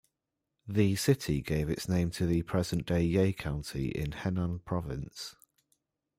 [0.67, 5.35] The city gave its name to the present-day Ye County in Henan Province.